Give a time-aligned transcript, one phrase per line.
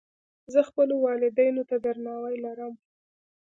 [0.53, 2.73] زه خپلو والدینو ته درناوی لرم.